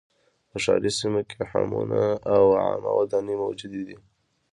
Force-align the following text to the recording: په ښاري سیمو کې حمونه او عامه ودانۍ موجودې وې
په 0.49 0.57
ښاري 0.63 0.91
سیمو 0.99 1.21
کې 1.29 1.39
حمونه 1.51 2.01
او 2.35 2.43
عامه 2.61 2.91
ودانۍ 2.99 3.35
موجودې 3.43 3.81
وې 3.87 3.97